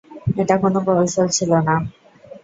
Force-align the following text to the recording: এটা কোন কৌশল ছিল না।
এটা 0.41 0.55
কোন 0.61 0.75
কৌশল 0.85 1.27
ছিল 1.37 1.51
না। 1.67 1.75